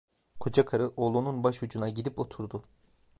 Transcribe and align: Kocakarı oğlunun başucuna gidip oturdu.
Kocakarı 0.39 0.91
oğlunun 0.95 1.43
başucuna 1.43 1.89
gidip 1.89 2.19
oturdu. 2.19 2.63